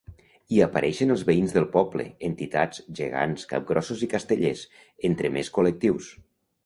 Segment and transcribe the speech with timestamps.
[0.53, 4.65] Hi apareixen els veïns del poble, entitats, gegants, capgrossos i castellers,
[5.11, 6.11] entre més col·lectius.